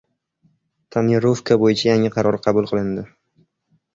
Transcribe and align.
«Tonirovka» 0.95 1.57
bo‘yicha 1.63 1.85
yangi 1.91 2.11
qaror 2.15 2.39
qabul 2.47 2.69
qilindi 2.71 3.03